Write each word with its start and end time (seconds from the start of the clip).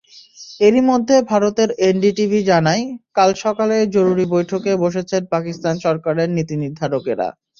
এরই 0.61 0.81
মধ্যে 0.89 1.15
ভারতের 1.31 1.69
এনডিটিভি 1.89 2.39
জানায়, 2.51 2.83
কাল 3.17 3.29
সকালে 3.43 3.75
জরুরি 3.95 4.25
বৈঠকে 4.33 4.71
বসেছেন 4.83 5.21
পাকিস্তান 5.33 5.75
সরকারের 5.85 6.29
নীতিনির্ধারকেরা। 6.37 7.27